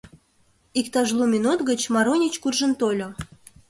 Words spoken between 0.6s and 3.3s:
Иктаж лу минут гыч Марунич куржын тольо.